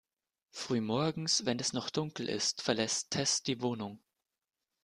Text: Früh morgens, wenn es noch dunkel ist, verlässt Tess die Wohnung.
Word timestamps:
Früh 0.49 0.81
morgens, 0.81 1.45
wenn 1.45 1.59
es 1.59 1.73
noch 1.73 1.91
dunkel 1.91 2.27
ist, 2.27 2.63
verlässt 2.63 3.11
Tess 3.11 3.43
die 3.43 3.61
Wohnung. 3.61 3.99